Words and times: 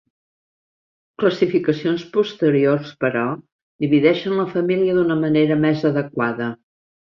Classificacions 1.23 2.05
posteriors, 2.15 2.95
però, 3.05 3.23
divideixen 3.87 4.41
la 4.43 4.49
família 4.57 4.99
d'una 4.99 5.21
manera 5.27 5.61
més 5.69 5.89
adequada. 5.95 6.53